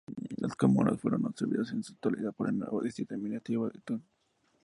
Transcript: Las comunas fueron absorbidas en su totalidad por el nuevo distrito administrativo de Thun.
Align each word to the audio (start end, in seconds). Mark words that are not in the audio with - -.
Las 0.37 0.55
comunas 0.55 0.99
fueron 0.99 1.27
absorbidas 1.27 1.71
en 1.73 1.83
su 1.83 1.93
totalidad 1.93 2.33
por 2.33 2.49
el 2.49 2.57
nuevo 2.57 2.81
distrito 2.81 3.13
administrativo 3.13 3.69
de 3.69 3.79
Thun. 3.81 4.03